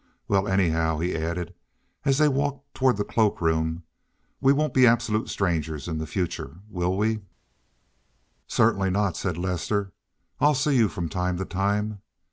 "Well, 0.27 0.47
anyhow," 0.47 0.97
he 0.97 1.15
added, 1.15 1.53
as 2.05 2.17
they 2.17 2.27
walked 2.27 2.73
toward 2.73 2.97
the 2.97 3.03
cloakroom, 3.03 3.83
"we 4.39 4.51
won't 4.51 4.73
be 4.73 4.87
absolute 4.87 5.29
strangers 5.29 5.87
in 5.87 5.99
the 5.99 6.07
future, 6.07 6.57
will 6.69 6.97
we?" 6.97 7.19
"Certainly 8.47 8.89
not," 8.89 9.15
said 9.15 9.37
Lester. 9.37 9.93
"I'll 10.39 10.55
see 10.55 10.75
you 10.75 10.89
from 10.89 11.07
time 11.07 11.37
to 11.37 11.45
time." 11.45 12.01